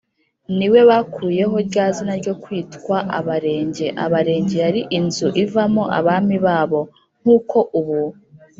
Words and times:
ni 0.57 0.67
we 0.73 0.79
bakuyeho 0.89 1.55
rya 1.67 1.85
zina 1.95 2.13
ryo 2.21 2.33
kwitwa 2.43 2.97
abarenge. 3.19 3.85
abarenge 4.05 4.55
yari 4.65 4.81
inzu 4.97 5.27
ivamo 5.43 5.83
abami 5.97 6.37
babo, 6.45 6.81
nk’uko 7.21 7.57
ubu 7.79 7.99